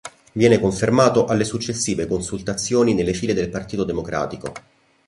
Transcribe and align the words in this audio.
Viene 0.31 0.59
confermato 0.59 1.25
alle 1.25 1.43
successive 1.43 2.07
consultazioni 2.07 2.95
nelle 2.95 3.13
file 3.13 3.35
del 3.35 3.49
Partito 3.51 3.83
Democratico. 3.83 4.51